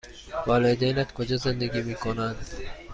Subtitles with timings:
[0.47, 2.47] والدینت کجا زندگی می کنند؟